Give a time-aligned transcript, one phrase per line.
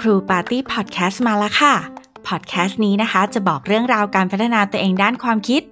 [0.00, 1.74] ครูปาร์ตี้พอดแคสต์มาแล้วค่ะ
[2.28, 5.62] พอดแคสต์นี้นะคะจะบอกเรื่องราวการพัฒนาตัวเองด้านความคิด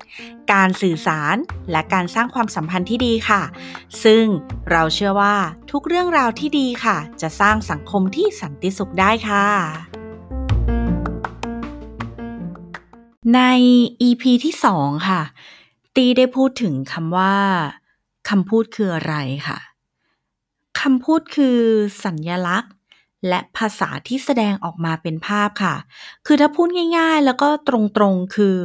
[0.52, 1.36] การสื่อสาร
[1.70, 3.42] และการสร้างความสัมพันธ์ที่ดีค่ะ
[4.04, 4.24] ซึ่ง
[4.70, 5.36] เราเชื่อว่า
[5.70, 9.46] ทุกเรื่องราวที่ดีค่ะ จะสร้างสังคมที่สันติสุขได้ค่ะ
[13.34, 13.40] ใน
[14.08, 15.22] EP ที่ 2 ค่ะ
[15.96, 17.36] ตีได้พูดถึงคำว่า
[18.28, 19.14] คำพูดคืออะไร
[19.48, 19.58] ค่ะ
[20.80, 21.58] คำพูดคือ
[22.04, 22.72] สัญญลักษณ์
[23.28, 25.74] และภาษาที่แสดงออกมาเป็นภาพค่ะ
[26.26, 27.70] คือถ้าพูดง่ายๆ แล้วก็ต
[28.02, 28.56] รงๆคือ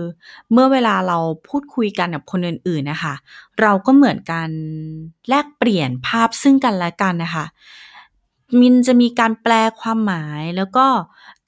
[0.52, 3.14] เมื่อเวลาเราพูดคุยกันกับคนอื่นๆนะคะ
[3.62, 4.50] เราก็เหมือนกัน
[5.30, 7.46] แลกเปลี่ยนภาพซึ่งกันและกันนะคะ
[8.60, 10.86] มินจะมีการแปลความหมายแล้วก็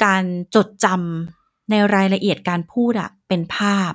[0.06, 0.24] การ
[0.56, 3.92] จดจำในรายละเอียดการพูดอะเป็นภาพ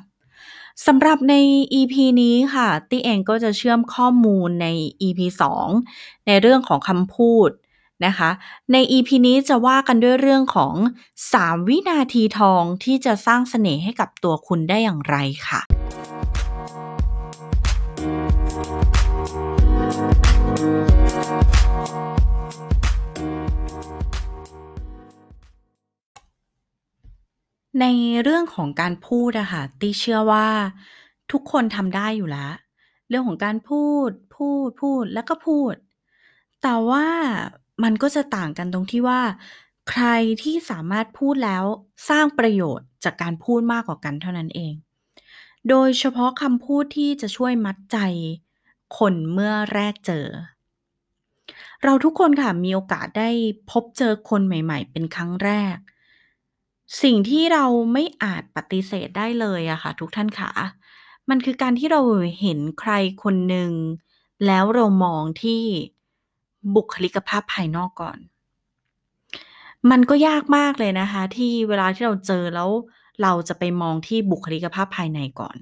[0.87, 1.35] สำหรับใน
[1.79, 4.67] EP นี้ค่ะตี้เองก็จะเชื่อมข้อมูลใน
[5.03, 5.21] EP
[5.77, 7.51] 2 ในเรื่องของคำพูด
[8.07, 8.31] นะคะ
[8.73, 10.75] ใน EP นี้จะว่ากันด้วยเรื่องของ
[11.23, 15.17] 3 วินาทีทองที่จะสร้างเสน่ห์ให้กับตัวคุณได้อย่างไร
[15.49, 15.61] ค่ะ
[27.81, 27.85] ใน
[28.23, 30.49] เรื่องของการพูดอะค่ะ ตี้เชื่อว่า
[31.33, 32.53] ทุกคนทำได้อยู่แล้ว
[33.09, 35.75] เรื่องของการพูด พูด พูด แล้วก็พูด
[36.63, 37.07] แต่ว่า
[37.83, 39.21] มันก็จะต่างกันตรงที่ว่า
[39.91, 40.05] ใคร
[40.43, 41.65] ที่สามารถพูดแล้ว
[42.09, 44.75] สร้างประโยชน์จากการพูดมากกว่ากันเท่านั้นเอง
[45.69, 47.99] โดยเฉพาะคำพูดที่จะช่วยมัดใจ
[48.99, 50.27] คนเมื่อแรกเจอ
[51.85, 53.31] เราทุกคนค่ะมีโอกาสได้
[53.71, 55.77] พบเจอคนใหม่ ๆ เป็นครั้งแรก
[57.03, 60.51] สิ่งที่เราไม่อาจปฏิเสธได้เลยอะค่ะทุกท่านคะ
[61.29, 62.01] มันคือการที่เรา
[62.41, 63.71] เห็นใครคนหนึ่ง
[64.47, 65.63] แล้วเรามองที่
[66.75, 68.19] บุคลิกภาพภายนอกก่อน
[69.91, 72.71] มันก็ยากมากเลยนะคะ ที่เวลาที่เราเจอแล้ว
[73.23, 75.57] เราจะไปมองที่บุคลิกภาพภายในก่อน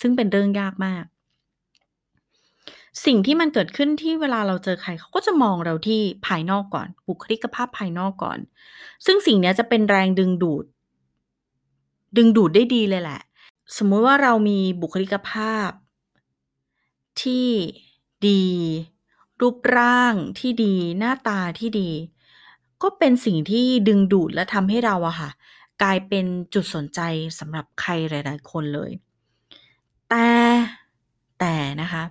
[0.00, 1.04] ซึ่งเป็นเรื่องยากมาก
[3.06, 8.38] สิ่งที่มันเกิดขึ้นที่เวลาเราเจอใครเขาก็จะมองเราที่ภายนอกก่อน บุคลิกภาพภายนอกก่อน
[9.06, 10.64] ซึ่งสิ่งนี้จะเป็นแรงดึงดูด
[12.16, 13.20] ดึงดูดได้ดีเลยแหละ
[13.76, 15.70] สมมุติว่าเรามีบุคลิกภาพ
[17.22, 17.48] ที่
[18.28, 18.44] ดี
[19.40, 21.90] รูปร่างที่ดี หน้าตาที่ดี
[22.82, 25.30] ก็เป็นสิ่งที่ดึงดูดและทำให้เราอะค่ะ
[25.82, 27.00] กลายเป็นจุดสนใจ
[27.38, 28.90] สำหรับใครหลาย ๆ คนเลย
[30.10, 30.28] แต่
[31.40, 32.02] แต่นะคะ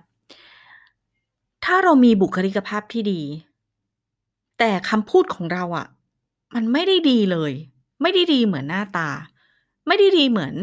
[1.64, 3.22] ถ้าเรามีบุคลิกภาพที่ดี
[4.58, 5.86] แต่คำพูดของเราอะ
[6.54, 7.52] มันไม่ได้ดีเลย
[8.02, 9.10] ไม่ได้ดีเหมือนหน้าตา
[9.86, 10.54] ไม่ได้ดีเหมือน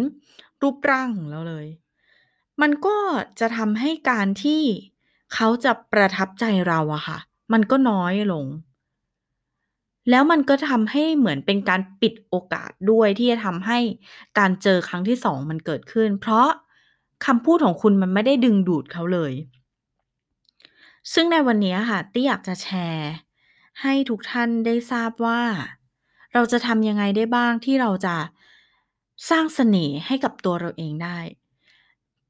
[0.62, 1.68] รูปร่างของเราเลย
[2.62, 2.98] มันก็
[3.40, 4.62] จะทำให้การที่
[5.34, 7.18] เขาจะประทับใจเราอะค่ะ
[7.54, 8.46] มันก็น้อยลง
[10.10, 13.80] แล้วมันก็ทำให้เหมือนเป็นการปิดโอกาสด้วยที่จะทำให้
[14.40, 16.48] การเจอครั้งที่สองมันเกิดขึ้น เพราะ
[17.26, 19.34] คำพูดของคุณมันไม่ได้ดึงดูดเขาเลย
[21.14, 23.12] ซึ่งในวันนี้ค่ะตี้อยากจะแชร์
[23.82, 25.42] ให้ทุกท่านได้ทราบว่า
[26.34, 28.16] เราจะทำยังไงได้บ้างที่เราจะ
[29.30, 31.20] สร้างเสน่ห์ให้กับตัวเราเองได้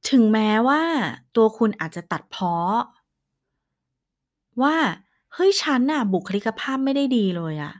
[0.09, 0.83] ถึงแม้ว่า
[1.35, 2.77] ตัวคุณอาจจะตัดเพาะ
[4.61, 4.77] ว่า
[5.33, 7.73] เฮ้ยฉันน่ะ บุคลิกภาพไม่ได้ดีเลยอะ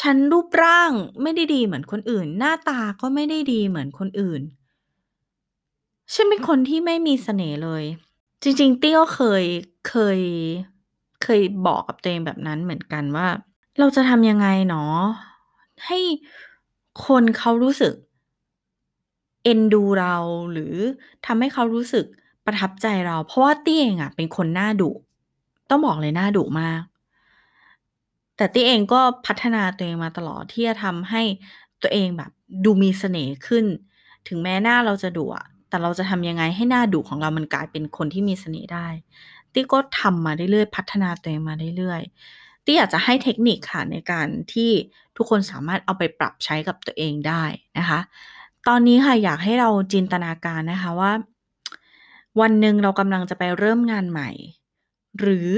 [0.00, 0.92] ฉันรูปร่าง
[1.22, 4.42] ไม่ได้ดีเหมือนคนอื่น หน้าตาก็ไม่ได้ดีเหมือนคนอื่น
[6.14, 7.84] ฉันเป็นคนที่ไม่มีเสน่ห์เลย
[8.42, 9.44] จริงๆเตี้ยเคย
[9.88, 10.20] เคย
[11.22, 13.28] เคยบอกกับตัวเองแบบนั้นเหมือนกันว่า
[13.78, 14.98] เราจะทำยังไงเนาะ
[15.86, 15.98] ให้
[17.06, 17.94] คนเขารู้สึก
[19.44, 20.16] เอ็นดูเรา
[20.52, 20.74] หรือ
[21.26, 22.04] ทำให้เขารู้สึก
[22.46, 24.90] ประทับใจเรา เพราะว่าเตี้ยเองอะเป็นคนหน้าดุ
[25.70, 26.82] ต้องบอกเลยหน้าดุมาก
[28.36, 31.22] แต่ตี้เองก็พัฒนาตัวเองมาตลอดที่จะทำให้
[31.82, 32.30] ตัวเองแบบ
[32.64, 33.64] ดูมีเสน่ห์ขึ้น
[34.28, 38.86] ถึงแม้หน้าเราจะดุอะ แต่เราจะทำยังไงให้หน้าดุของเรามันกลายเป็นคนที่มีเสน่ห์ได้
[39.52, 44.70] ตี้ก็ทำมาเรื่อยๆ พัฒนาตัวเองมาเรื่อยๆ ตี้อยากจะให้เทคนิคค่ะในการที่
[45.16, 47.44] ทุกคนสามารถเอาไปปรับใช้กับตัวเองได้
[47.78, 48.00] นะคะ
[48.68, 51.12] ตอนนี้ค่ะอยากให้เราจินตนาการนะคะว่า
[52.40, 54.30] วันหนึ่งเรากำลังจะไปเริ่มงานใหม่
[55.20, 55.50] หรือ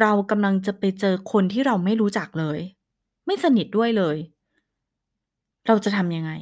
[0.00, 2.58] เรากำลังจะไปเจอคนที่เราไม่รู้จักเลย
[3.26, 4.16] ไม่สนิทด้วยเลย
[5.66, 6.32] เราจะทำยังไง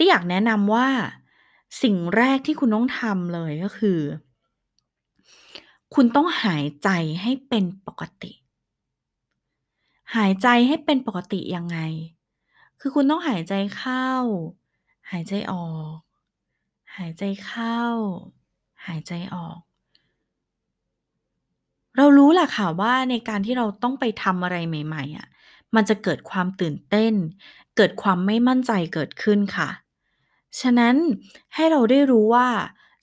[0.00, 0.88] ที่อยากแนะนำว่า
[1.82, 3.98] สิ่งแรกที่คุณต้องทำเลยก็คือ
[5.94, 6.88] คุณต้องหายใจ
[7.22, 8.32] ให้เป็นปกติ
[10.14, 11.78] หายใจให้เป็นปกติยังไง
[12.80, 14.08] คือคุณต้องหายใจเข้า
[15.10, 15.96] หายใจออก
[16.96, 17.80] หายใจเข้า
[18.86, 19.58] หายใจออก
[21.96, 25.26] เรารู้แหละค่ะว่าในการที่เราต้องไปทำอะไรใหม่ ๆอะ
[25.74, 27.14] มันจะเกิดความตื่นเต้น
[27.76, 29.68] เกิดความไม่มั่นใจเกิดขึ้นค่ะ
[30.60, 30.96] ฉะนั้น
[31.54, 32.48] ให้เราได้รู้ว่า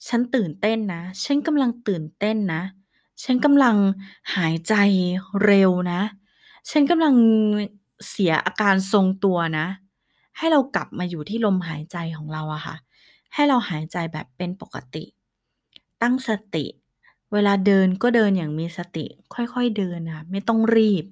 [0.08, 2.62] ฉันตื่นเต้นนะ ฉันกำลังตื่นเต้นนะ
[3.24, 3.76] ฉันกำลัง
[4.36, 4.74] หายใจ
[5.44, 6.00] เร็วนะ
[6.70, 7.14] ฉันกำลัง
[8.08, 9.66] เสียอาการทรงตัวนะ
[10.38, 12.76] ให้เรากลับมาอยู่ที่ลมหายใจของเราอะค่ะ
[13.34, 15.04] ให้เราหายใจแบบเป็นปกติ
[16.02, 16.66] ตั้งสติ
[17.32, 21.04] เวลาเดินก็เดินอย่างมีสติ ค่อยๆเดินค่ะไม่ต้องรีบ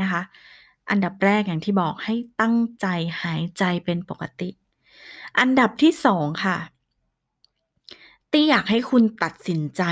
[0.00, 0.22] นะคะ
[0.90, 2.86] อันดับแรกอย่างที่บอกให้ตั้งใจ
[3.22, 4.48] หายใจเป็นปกติ
[5.38, 6.58] อันดับที่2ค่ะ
[8.32, 9.82] ตี้อยากให้คุณตัดสินใจ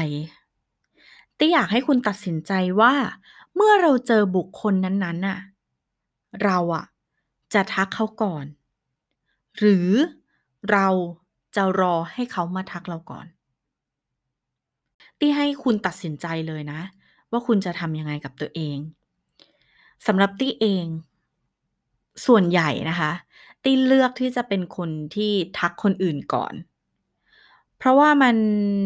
[1.38, 2.94] ตี้อยากให้คุณตัดสินใจว่า
[3.54, 5.38] เมื่อเราเจอบุคคลนั้นๆน่ะ
[6.44, 6.84] เราอะ
[7.54, 8.44] จะทักเขาก่อน
[9.58, 9.88] หรือ
[10.72, 10.88] เรา
[11.56, 13.26] จะรอให้เขามาทักเราก่อน
[15.18, 16.80] ตี้ให้คุณตัดสินใจเลยนะ
[17.30, 18.78] ว่าคุณจะทำยังไงกับตัวเอง
[20.06, 20.86] สำหรับตี้เอง
[22.26, 23.12] ส่วนใหญ่นะคะ
[23.64, 26.54] ตี้เลือกที่จะเป็นคนที่ทักคนอื่นก่อน
[27.78, 28.36] เพราะว่ามัน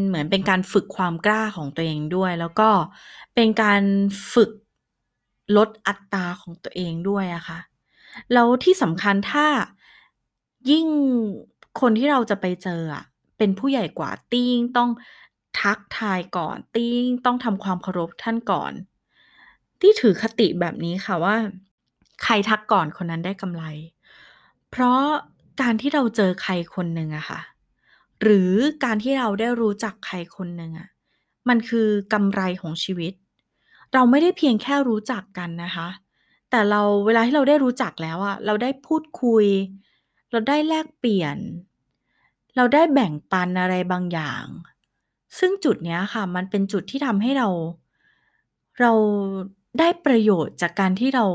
[0.07, 2.69] เหมือนเป็นการฝึกความกล้าของตัวเองด้วย แล้วก็
[3.35, 3.83] เป็นการ
[4.35, 4.51] ฝึก
[5.57, 7.59] ลดอัตราของตัวเองด้วยอะค่ะ
[8.33, 9.47] แล้วที่สำคัญถ้า
[10.71, 10.87] ยิ่ง
[11.81, 13.05] คนที่เราจะไปเจออะ
[13.39, 14.91] เป็นผู้ใหญ่กว่าตี้งต้อง
[15.61, 18.73] ทักทายก่อนตี้งต้องทำความเคารพท่านก่อน
[19.81, 21.37] ตี้ถือคติแบบนี้ค่ะว่า
[22.23, 23.65] ใครทักก่อนคนนั้นได้กำไร
[24.71, 25.03] เพราะ
[25.61, 27.41] การที่เราเจอใครคนหนึ่งอะค่ะ
[28.23, 28.53] หรือ
[28.85, 30.89] การที่เราได้รู้จักใครคนหนึ่งอะ
[31.49, 33.13] มันคือกำไรของชีวิต
[33.95, 35.89] เราไม่ได้เพียงแค่รู้จักกันนะคะ
[36.51, 39.45] แต่เราเวลาที่เราได้รู้จักแล้วอะ เราได้พูดคุย
[40.31, 41.37] เราได้แลกเปลี่ยน
[42.57, 44.45] เราได้แบ่งปันอะไรบางอย่าง
[45.39, 47.49] ซึ่งจุดเนี้ยค่ะ มันเป็นจุดที่ทำให้เรา
[48.81, 48.93] เรา
[49.79, 51.27] ได้ประโยชน์จากการที่เรา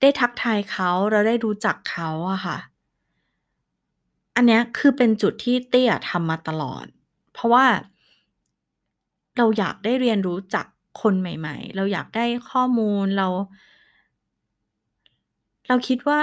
[0.00, 2.58] ได้ทักทายเขา เราได้รู้จักเขาอะค่ะ
[4.36, 6.86] อันเนี้ยคือเป็นจุดที่เตี้อะทำมาตลอด
[7.32, 7.66] เพราะว่า
[9.36, 10.66] เราอยากได้เรียนรู้จาก
[11.00, 13.28] คนใหม่ ๆ เราอยากได้ข้อมูลเรา
[15.68, 16.20] เราคิดว่า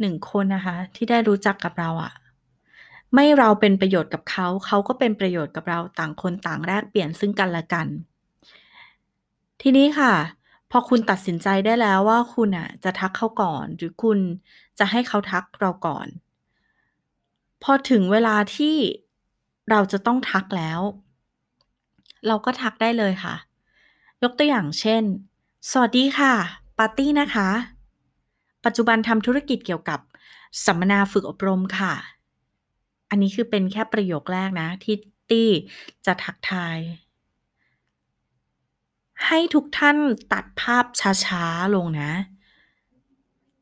[0.00, 2.12] 1คนนะคะ ที่ได้รู้จักกับเราอะ
[3.14, 7.86] ไม่เราเป็นประโยชน์กับเขา เขาก็เป็นประโยชน์กับเราต่างคนต่างแลกเปลี่ยนซึ่งกันและกัน
[9.62, 10.12] ทีนี้ค่ะ
[10.70, 14.18] พอคุณตัดสินใจได้แล้วว่าคุณน่ะ จะทักเขาก่อน หรือคุณ
[14.78, 16.06] จะให้เขาทักเราก่อน
[17.62, 18.76] พอถึงเวลาที่
[19.70, 20.80] เราจะต้องทักแล้ว
[22.26, 23.34] เราก็ทักได้เลยค่ะ
[24.22, 25.02] ยกตัวอย่างเช่น"
[25.70, 26.34] สวัสดีค่ะ
[26.78, 27.48] ปาร์ตี้นะคะ
[28.64, 30.00] ปัจจุบันทำธุรกิจเกี่ยวกับ
[30.64, 31.94] สัมมนาฝึกอบรมค่ะ"
[33.10, 34.96] อันนี้คือเป็นแค่ประโยคแรกนะ ที่
[35.30, 35.50] ตี้
[36.06, 36.78] จะทักทาย
[39.26, 39.96] ให้ทุกท่าน
[40.32, 40.84] ตัดภาพ
[41.26, 42.12] ช้าๆลงนะ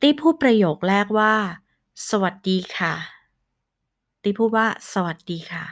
[0.01, 1.33] ตี้พูดประโยคแรกว่า"
[2.09, 2.93] สวัสดีค่ะ"
[4.23, 5.65] ตี้พูดว่า"สวัสดีค่ะ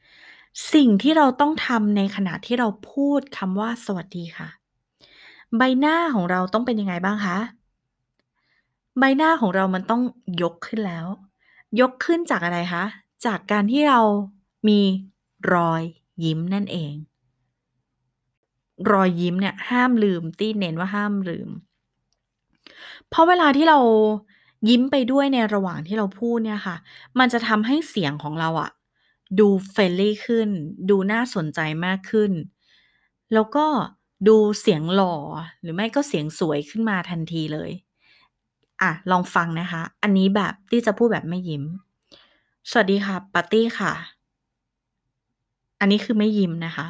[0.72, 4.48] "สิ่งที่เราต้องทำในขณะที่เราพูดคำว่า"สวัสดีค่ะ"
[5.56, 7.38] ใบหน้าของเราต้องเป็นยังไงบ้างคะ?
[8.98, 10.02] ใบหน้าของเรามันต้อง
[10.42, 11.06] ยกขึ้นแล้ว
[11.80, 12.84] ยกขึ้นจากอะไรคะ?
[13.26, 14.00] จากการที่เรา
[14.68, 14.80] มี
[15.52, 15.82] รอย
[16.24, 16.94] ยิ้มนั่นเอง
[18.90, 21.48] รอยยิ้มเนี่ยห้ามลืม ตี้เน้นว่าห้ามลืม
[23.08, 23.78] เพราะเวลาที่เรา
[24.68, 26.76] ยิ้มไปด้วยในระหว่างที่เราพูดเนี่ยค่ะ
[27.18, 28.70] มันจะทำให้เสียงของเราอะ
[29.40, 30.48] ดู friendly ขึ้น
[30.90, 32.32] ดูน่าสนใจมากขึ้น
[33.32, 33.66] แล้วก็
[34.28, 35.14] ดูเสียงหล่อ
[35.60, 37.70] หรือไม่ก็เสียงสวยขึ้นมาทันทีเลย
[38.82, 41.64] อะลองฟังนะคะ อันนี้แบบตี้จะพูดแบบไม่ยิ้ม"
[42.70, 43.92] สวัสดีค่ะปาร์ตี้ค่ะ"
[45.80, 46.86] อันนี้คือไม่ยิ้มนะคะ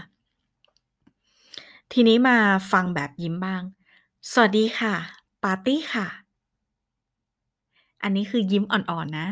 [1.93, 2.39] ทีนี้มา
[2.73, 3.63] ฟังแบบยิ้มบ้าง"
[4.33, 4.95] สวัสดีค่ะ
[5.45, 6.07] ปาร์ตี้ค่ะ"
[8.03, 9.29] อันนี้คือยิ้มอ่อนๆนะ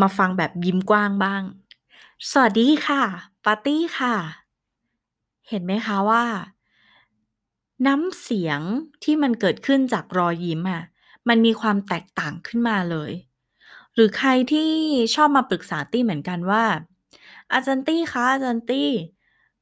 [0.00, 1.42] มาฟังแบบยิ้มกว้างบ้าง"
[2.30, 3.02] สวัสดีค่ะ
[3.44, 4.14] ปาร์ตี้ค่ะ"
[5.48, 6.24] เห็นไหมคะว่า
[7.86, 8.60] น้ำเสียง
[9.04, 10.82] ที่มันเกิดขึ้นจากรอยยิ้มอะ
[11.28, 13.12] มันมีความแตกต่างขึ้นมาเลย
[13.94, 14.70] หรือใครที่
[15.14, 16.64] ชอบมาปรึกษาตี้เหมือนกันว่า"
[17.52, 18.90] อาจารย์ตี้คะอาจารย์ตี้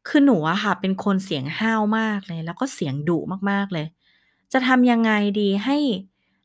[0.09, 3.19] คือหนูอะค่ะ เป็นคนเสียงห้าวมากเลย แล้วก็เสียงดุ
[3.51, 3.87] มากๆเลย
[4.53, 5.77] จะทำยังไงดีให้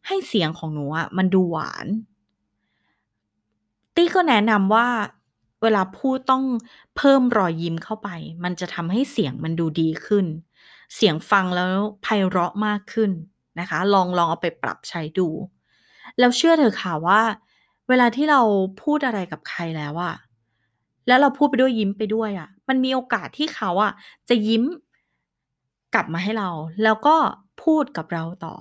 [0.07, 1.87] ให้เสียงของหนูอะมันดูหวาน"
[3.95, 4.87] ตี้ก็แนะนำว่า
[5.61, 6.43] เวลาพูดต้อง
[6.97, 8.09] เพิ่มรอยยิ้มเข้าไป
[8.43, 10.25] มันจะทำให้เสียงมันดูดีขึ้น
[10.95, 13.11] เสียงฟังแล้วไพเราะมากขึ้น
[13.59, 15.27] นะคะ ลองลองเอาไปปรับใช้ดู
[16.19, 17.21] แล้วเชื่อเถอะค่ะว่า
[17.89, 18.41] เวลาที่เรา
[18.81, 20.15] พูดอะไรกับใครแล้วอะ
[21.07, 23.93] แล้วเราพูดไปด้วยยิ้มไปด้วยอะมันมีโอกาสที่เขาอะ
[24.29, 24.63] จะยิ้ม
[25.93, 26.49] กลับมาให้เรา
[26.83, 27.15] แล้วก็
[27.63, 28.55] พูดกับเราต่อ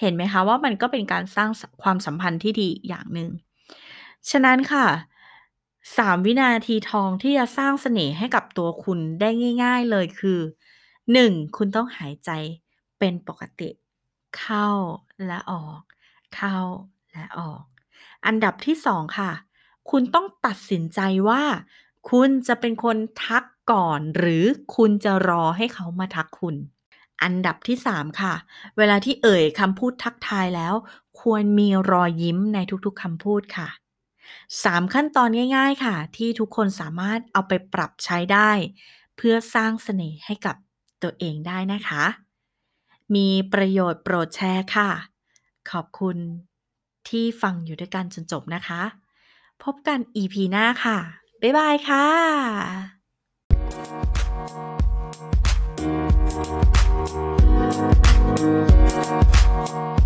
[0.00, 1.50] เห็นไหมคะว่ามันก็เป็นการสร้าง
[1.82, 3.30] ความสัมพันธ์ที่ดีอย่างหนึ่ง
[4.30, 4.86] ฉะนั้นค่ะ
[5.98, 9.28] 3วินาทีทองที่จะสร้างเสน่ห์ให้กับตัวคุณได้
[9.64, 10.40] ง่าย ๆเลยคือ
[11.12, 11.32] 1.
[11.56, 12.30] คุณต้องหายใจ
[12.98, 13.70] เป็นปกติ
[14.38, 14.68] เข้า
[15.26, 15.80] และออก
[16.36, 16.58] เข้า
[17.12, 17.62] และออก
[18.26, 19.32] อันดับที่ 2 ค่ะ
[19.90, 21.42] คุณต้องตัดสินใจว่า
[22.10, 24.44] คุณจะเป็นคนทักก่อน หรือ
[24.76, 26.56] คุณจะรอให้เขามาทักคุณ
[27.22, 28.34] อันดับที่ 3 ค่ะ
[28.76, 30.74] เวลาที่เอ่ยคำพูดทักทายแล้ว
[31.20, 33.68] ควรมีรอยยิ้มในทุกๆคำพูดค่ะ
[34.30, 38.50] 3 ขั้นตอนง่ายๆค่ะ ที่ทุกคนสามารถเอาไปปรับใช้ได้
[39.16, 40.56] เพื่อสร้างเสน่ห์ให้กับ
[41.02, 42.04] ตัวเองได้นะคะ
[43.14, 44.90] มีประโยชน์โปรดแชร์ค่ะ
[45.70, 46.16] ขอบคุณ
[47.08, 48.82] ที่ฟังอยู่ด้วยกันจนจบนะคะ
[49.64, 50.98] พบกัน EP หน้าค่ะ
[51.42, 52.06] บ๊ายบายค่ะ
[56.90, 57.14] Thank
[59.70, 59.99] you.